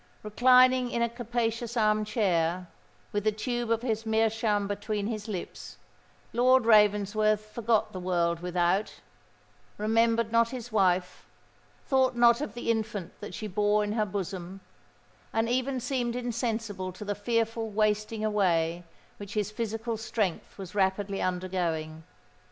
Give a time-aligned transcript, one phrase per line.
[0.23, 2.67] Reclining in a capacious arm chair,
[3.11, 5.77] with the tube of his meerschaum between his lips,
[6.33, 13.45] Lord Ravensworth forgot the world without,—remembered not his wife,—thought not of the infant that she
[13.45, 18.83] bore in her bosom,—and even seemed insensible to the fearful wasting away
[19.17, 22.01] which his physical strength was rapidly undergoing.